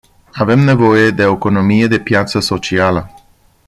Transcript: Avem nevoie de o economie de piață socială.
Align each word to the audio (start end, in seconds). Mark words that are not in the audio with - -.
Avem 0.33 0.59
nevoie 0.63 1.11
de 1.11 1.25
o 1.25 1.33
economie 1.33 1.87
de 1.87 1.99
piață 1.99 2.39
socială. 2.39 3.11